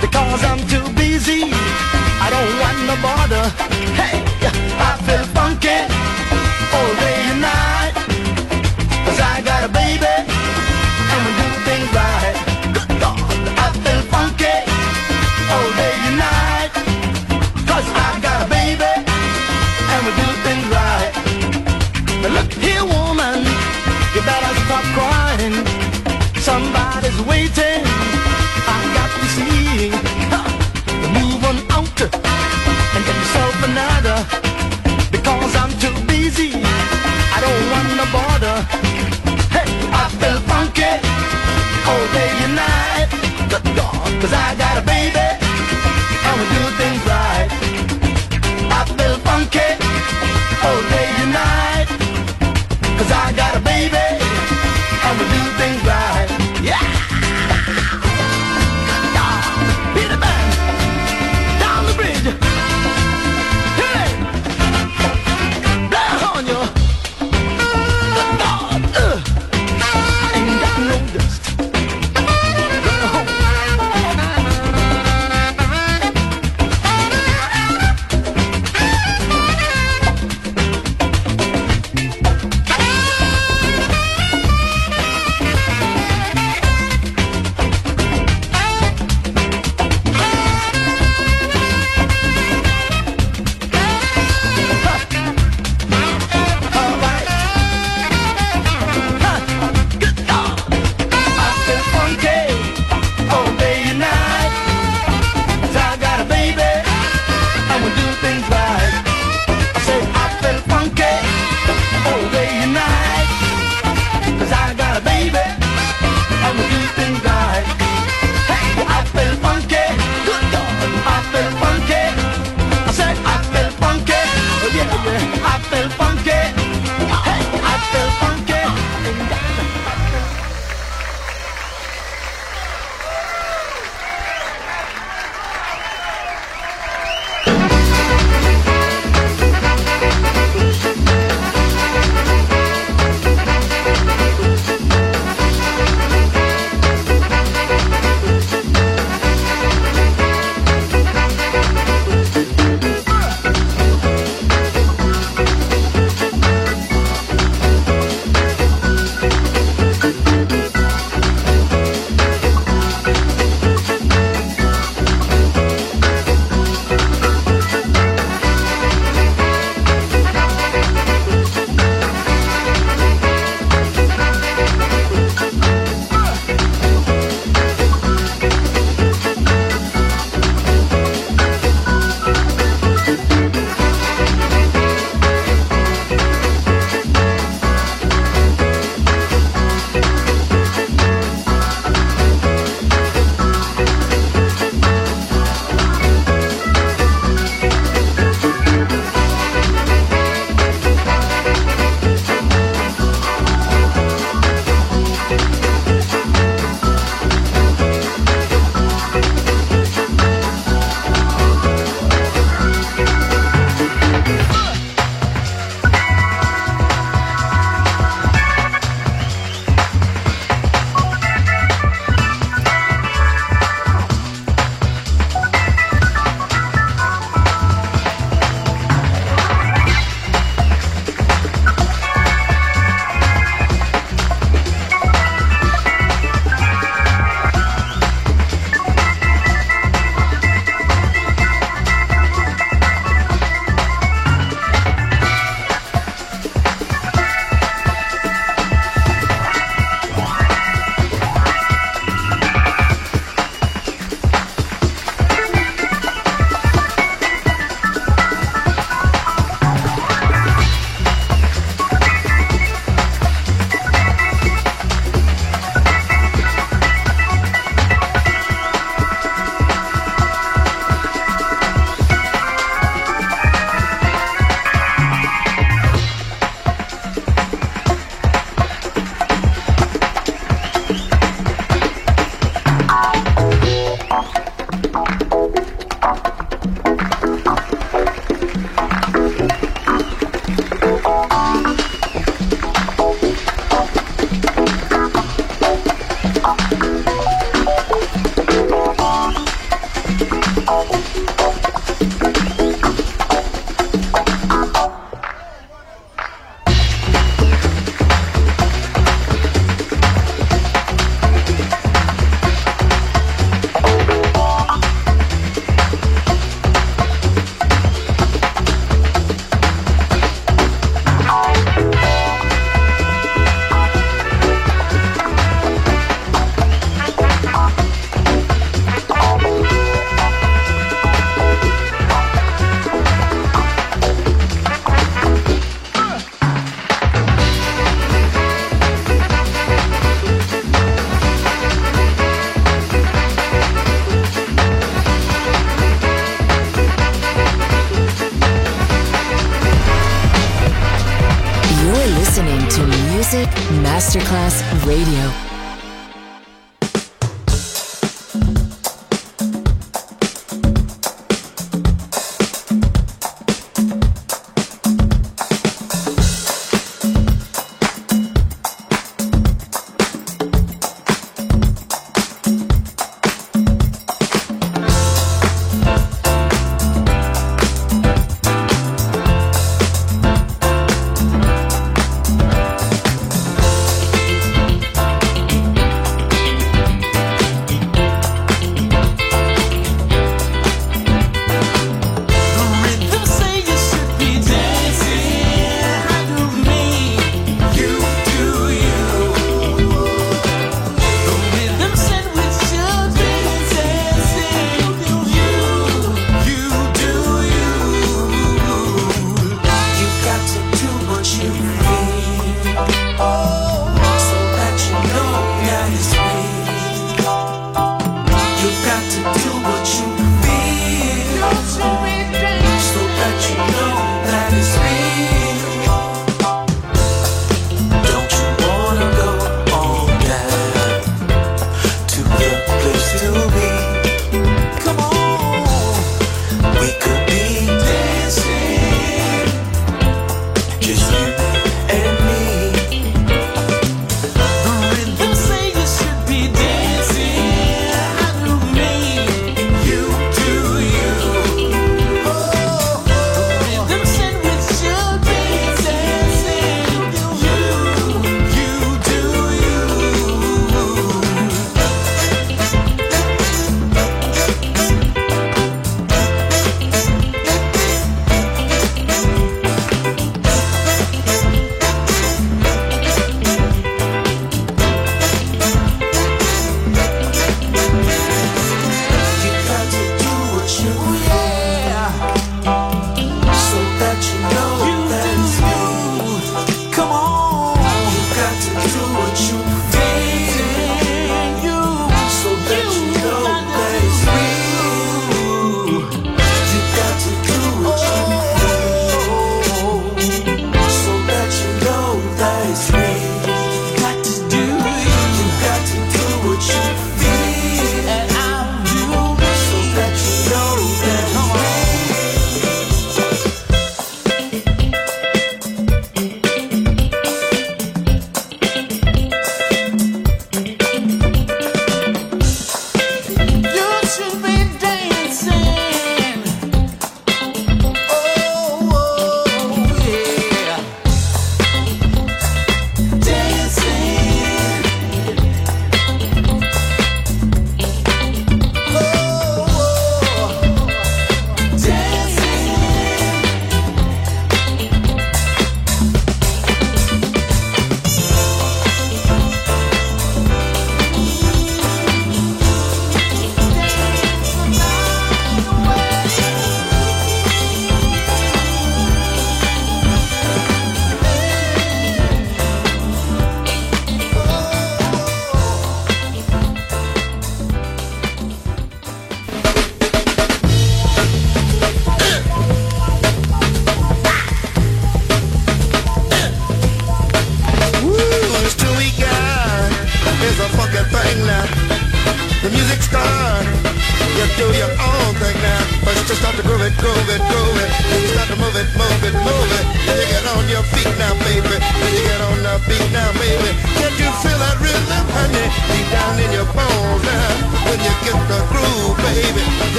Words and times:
because 0.00 0.42
I'm 0.44 0.58
too 0.66 0.92
busy. 0.94 1.44
I 2.20 2.28
don't 2.30 2.58
want 2.60 2.78
no 2.86 2.96
bother. 3.02 3.48
Hey. 3.94 4.27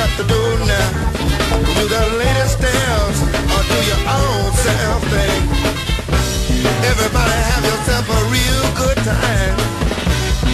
got 0.00 0.16
to 0.16 0.24
do 0.24 0.42
now? 0.64 0.88
Do 1.76 1.84
the 1.96 2.04
latest 2.20 2.56
dance 2.64 3.20
or 3.52 3.62
do 3.68 3.78
your 3.90 4.02
own 4.16 4.48
self 4.64 5.02
thing? 5.12 5.42
Everybody 6.92 7.36
have 7.50 7.64
yourself 7.70 8.04
a 8.08 8.20
real 8.36 8.64
good 8.82 8.98
time. 9.12 9.56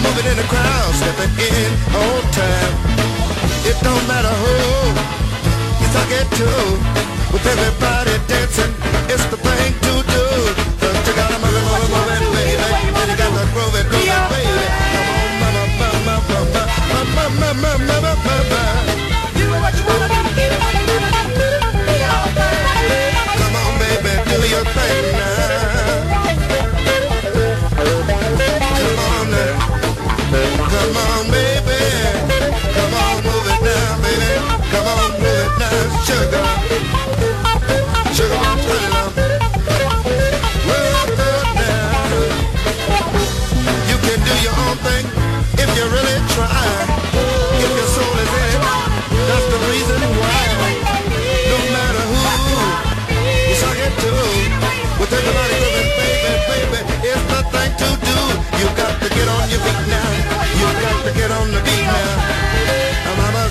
Moving 0.03 0.27
in 0.31 0.37
the 0.41 0.47
crowd, 0.51 0.91
stepping 0.99 1.33
in 1.55 1.71
on 2.03 2.21
time. 2.41 2.73
It 3.69 3.77
don't 3.87 4.05
matter 4.11 4.35
who 4.43 4.55
you 5.79 5.87
talking 5.95 6.27
to. 6.39 6.51
With 7.31 7.45
everybody 7.53 8.15
dancing, 8.27 8.73
it's 9.13 9.25
the 9.31 9.37
thing 9.47 9.71
to 9.85 9.93
do. 10.13 10.26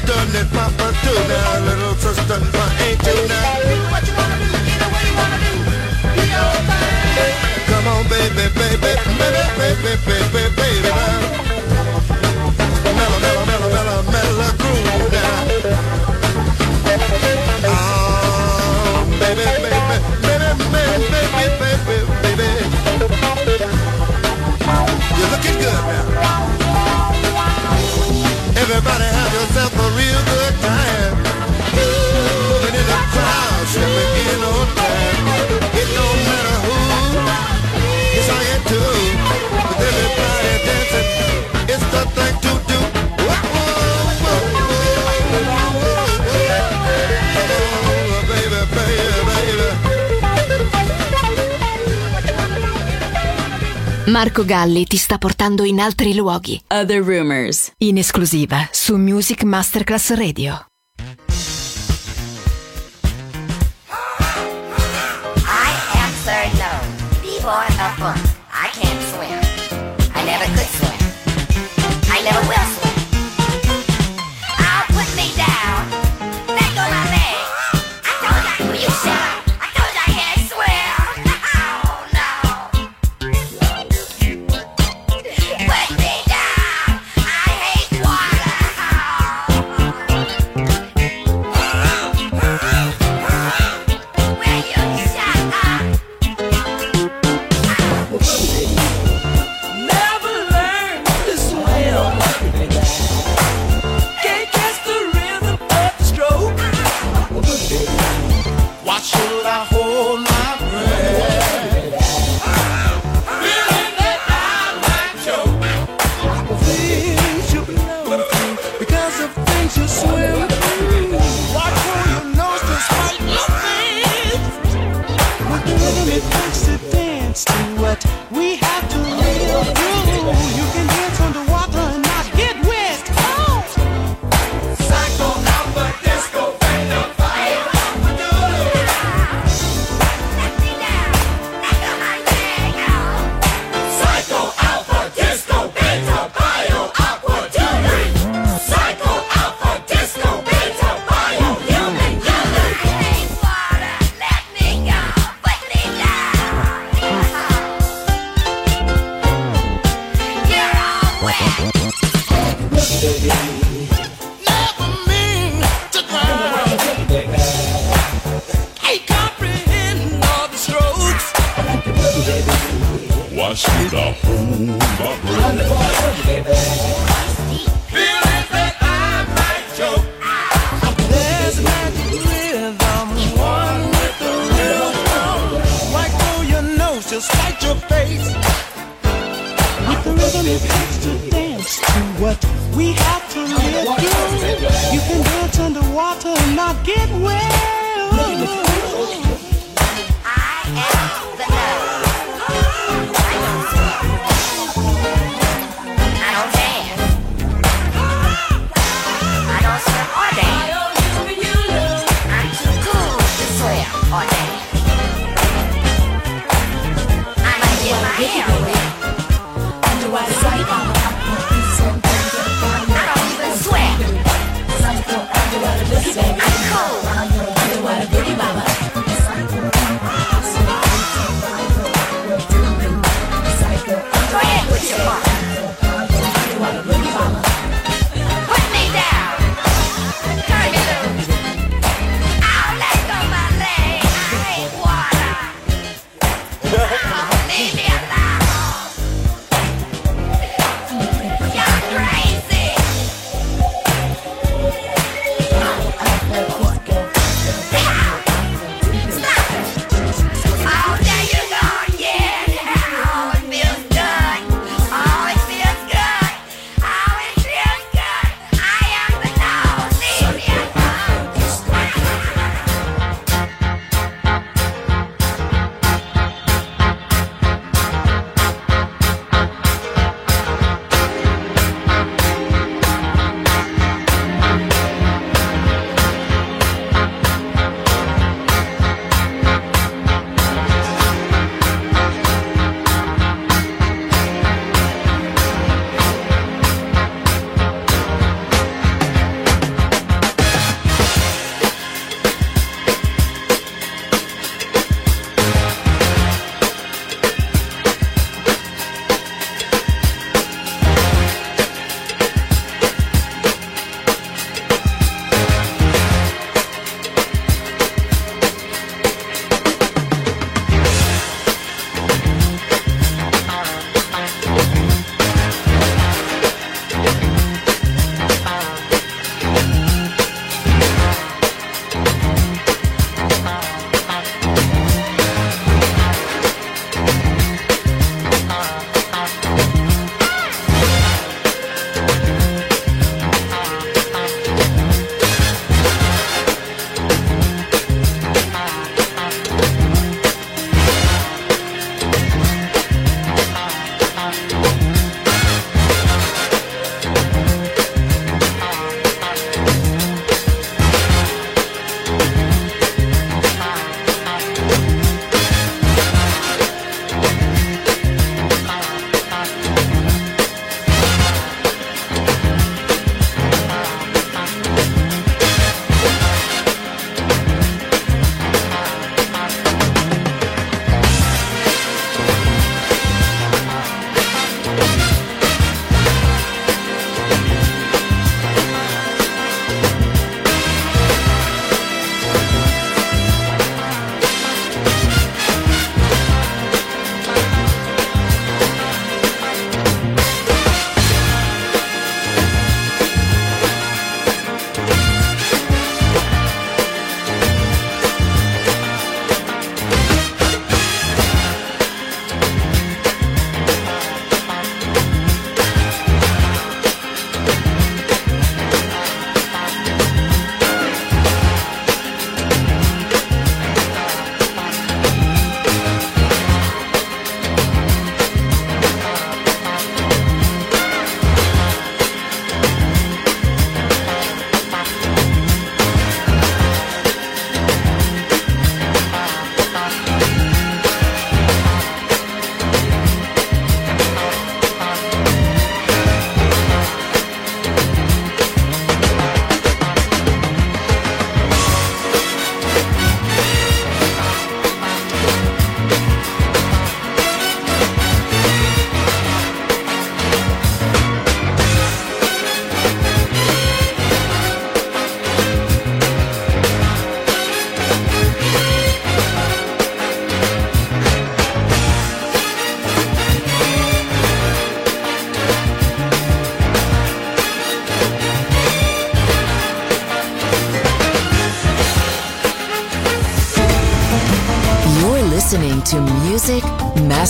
sister. 0.07 1.61
Little 1.67 1.95
sister, 1.97 2.39
my. 2.55 2.67
Do 3.03 3.15
what 3.91 4.03
you 4.07 4.15
wanna 4.15 4.37
do, 4.39 4.49
either 4.71 4.91
way 4.93 5.03
you 5.07 5.15
wanna 5.19 5.39
do. 5.43 5.53
Do 6.15 6.23
your 6.35 6.53
thing. 6.69 7.37
Come 7.67 7.87
on, 7.89 8.03
baby, 8.09 8.47
baby, 8.55 8.77
baby, 8.83 9.43
baby, 9.59 9.93
baby, 10.07 10.43
baby, 10.57 10.89
now. 10.89 11.19
Mellow, 12.97 13.19
mellow, 13.21 13.45
mellow, 13.47 13.71
mellow, 13.77 14.01
mellow 14.15 14.51
groove 14.61 15.13
now. 15.13 15.35
Oh, 17.67 19.05
baby, 19.21 19.45
baby, 19.45 19.97
baby, 20.23 20.51
baby, 20.73 21.07
baby, 21.17 21.71
baby, 21.83 21.99
baby. 22.23 22.49
You're 25.19 25.31
looking 25.31 25.59
good 25.59 25.83
now. 25.87 26.46
Everybody 28.69 29.05
have 29.05 29.33
yourself 29.33 29.73
a 29.79 29.89
real 29.95 30.23
good 30.27 30.55
time. 30.61 31.15
Moving 31.71 32.75
in 32.75 32.87
the 32.91 33.01
crowd, 33.15 33.67
stepping 33.69 34.27
in 34.27 34.43
on 34.43 34.76
Marco 54.17 54.47
Galli 54.47 54.87
ti 54.87 54.97
sta 54.97 55.19
portando 55.19 55.63
in 55.63 55.79
altri 55.79 56.15
luoghi. 56.15 56.59
Other 56.69 57.03
Rumors. 57.03 57.73
In 57.81 57.99
esclusiva 57.99 58.67
su 58.73 58.97
Music 58.97 59.43
Masterclass 59.43 60.15
Radio. 60.15 60.69
I 65.45 65.73
answer 65.99 66.51
no. 66.55 66.81
Be 67.21 67.39
born 67.43 67.79
a 67.79 67.95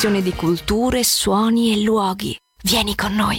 Sovrapposizione 0.00 0.22
di 0.22 0.32
culture, 0.34 1.04
suoni 1.04 1.74
e 1.74 1.82
luoghi. 1.82 2.34
Vieni 2.62 2.94
con 2.94 3.14
noi. 3.14 3.38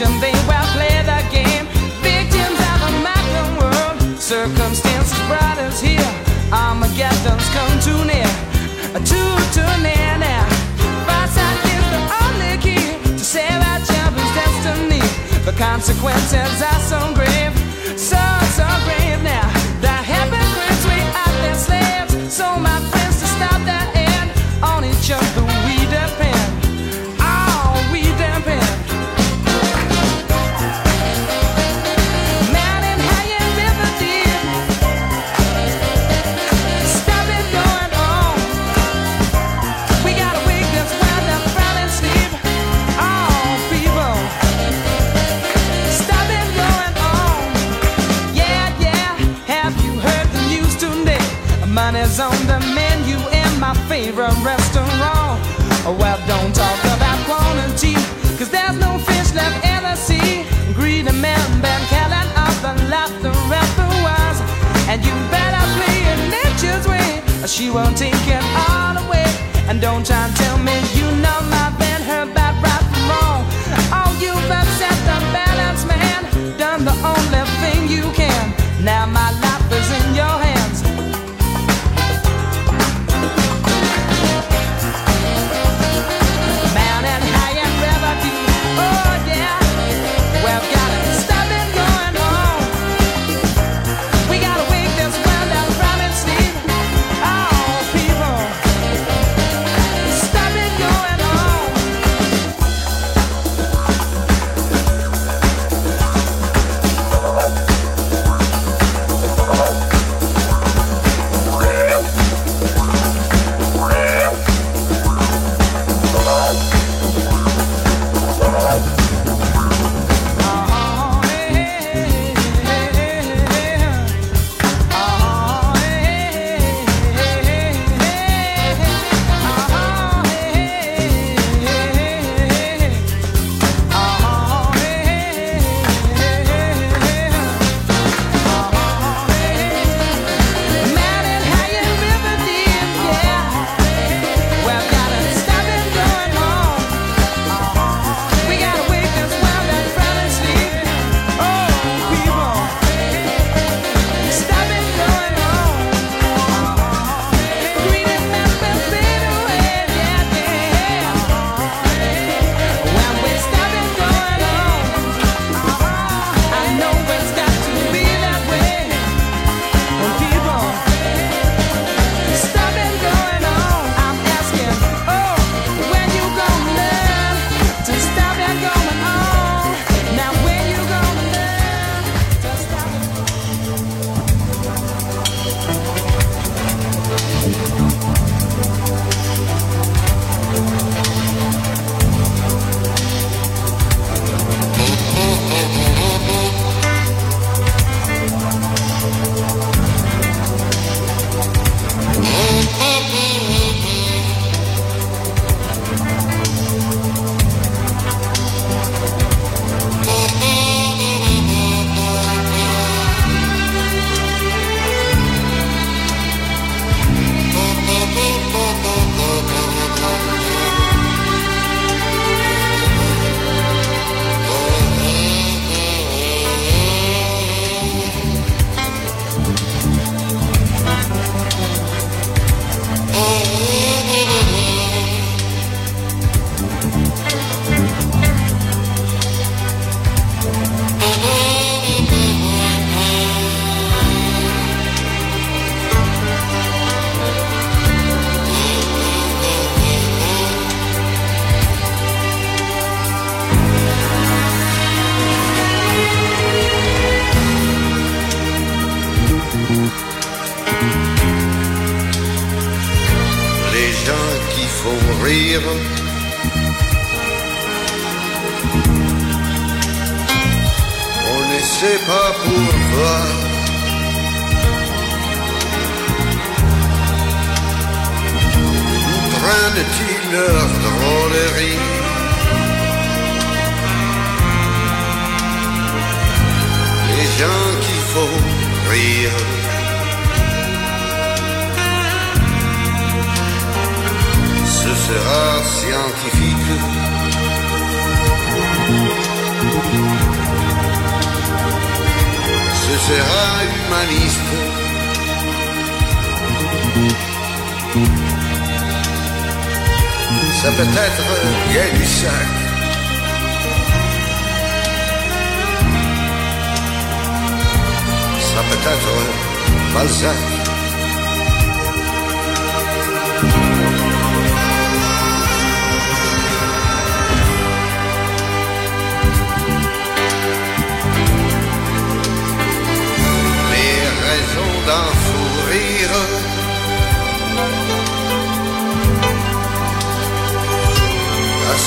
attention, 0.00 0.20
they 0.20 0.32
well 0.48 0.66
play 0.74 1.02
the 1.02 1.20
game. 1.30 1.66
Victims 2.02 2.58
of 2.72 2.78
a 2.88 2.92
modern 3.04 3.50
world, 3.60 4.20
circumstances 4.20 5.18
brought 5.28 5.58
us 5.58 5.80
here. 5.80 6.12
Armageddon's 6.52 7.48
come 7.50 7.74
too 7.80 8.04
near, 8.04 8.30
too, 9.04 9.32
too 9.54 9.72
near 9.82 10.18
now. 10.18 10.46
Farsight 11.06 11.60
is 11.76 11.86
the 11.94 12.02
only 12.24 12.56
key 12.58 13.12
to 13.12 13.24
save 13.24 13.60
our 13.70 13.80
children's 13.80 14.34
destiny. 14.34 15.02
The 15.44 15.52
consequences 15.52 16.62
are 16.62 16.80
so 16.80 17.14
great. 17.14 17.19
nature's 66.60 66.86
way. 66.86 67.22
She 67.46 67.70
won't 67.70 67.96
take 67.96 68.14
it 68.26 68.42
all 68.68 68.96
away. 69.06 69.26
And 69.68 69.80
don't 69.80 70.04
try 70.04 70.26
and 70.26 70.36
tell 70.36 70.58
me 70.58 70.76
you 70.94 71.19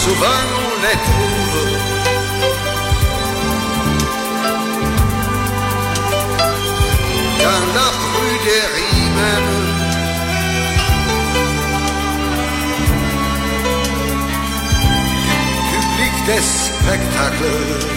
souvent 0.04 0.44
on 0.64 0.74
les 0.84 0.98
trouve. 1.08 1.58
Dans 7.44 7.66
la 7.78 7.90
pruderie 8.04 9.06
même. 9.20 9.52
Public 15.72 16.14
des 16.28 16.42
spectacles. 16.42 17.94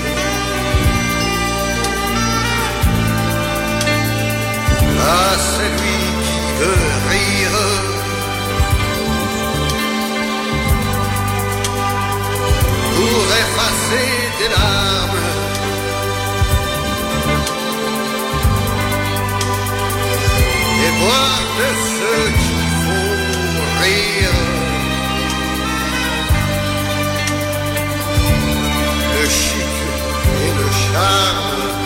à 4.99 5.39
celui 5.39 5.99
qui 6.27 6.41
veut 6.59 7.06
Pour 12.97 13.25
effacer 13.43 14.09
des 14.39 14.49
larmes. 14.49 15.21
Et 20.85 20.93
boire 21.01 21.45
de 21.59 21.69
ceux 21.97 22.27
qui 22.43 22.59
font 22.83 23.21
rire. 23.83 24.37
Le 29.15 29.25
chic 29.29 29.75
et 30.43 30.53
le 30.61 30.69
charme. 30.83 31.86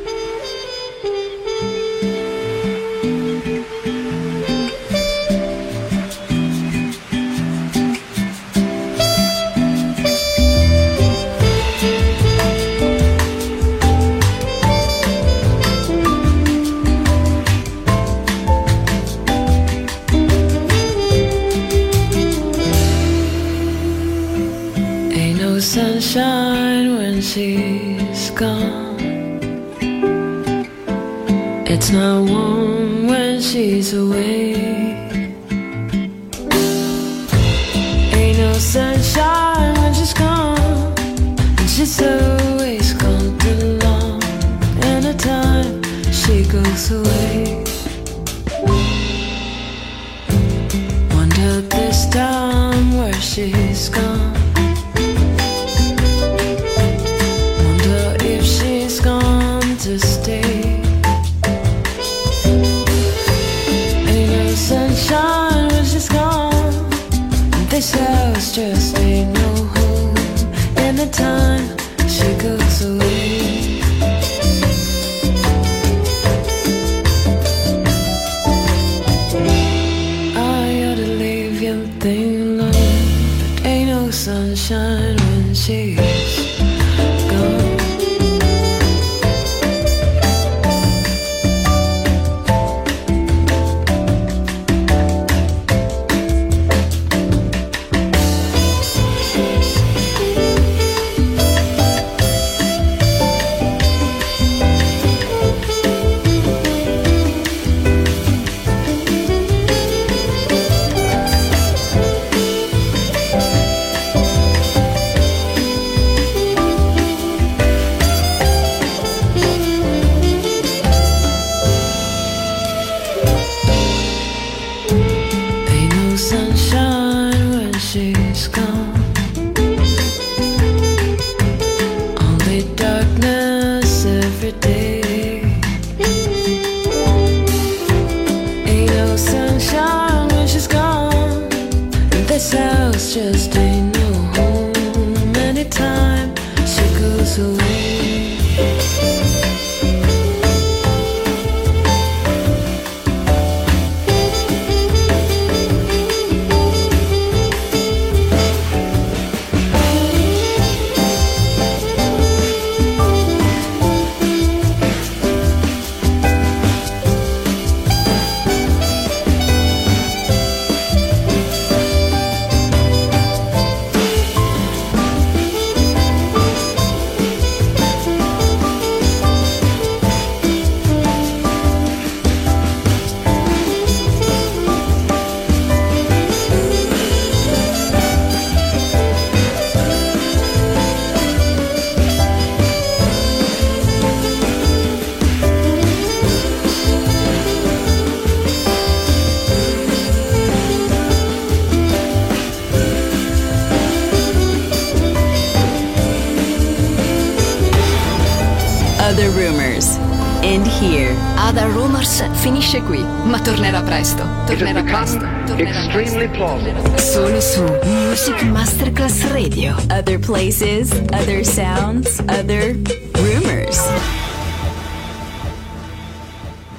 Finisce 212.71 212.81
qui, 212.83 213.03
ma 213.29 213.39
tornerà 213.41 213.81
presto. 213.81 214.23
Tornerà 214.45 214.81
presto. 214.81 215.19
Tornerà 215.45 216.29
plausible. 216.29 216.97
Solo 216.97 217.41
su 217.41 217.63
Music 217.83 218.43
Masterclass 218.43 219.29
Radio. 219.31 219.75
Other 219.89 220.17
places, 220.17 220.91
other 221.11 221.43
sounds, 221.45 222.19
other 222.29 222.77
rumors. 223.13 224.20